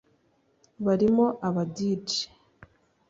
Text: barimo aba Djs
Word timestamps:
barimo 0.85 1.25
aba 1.47 1.63
Djs 1.75 2.15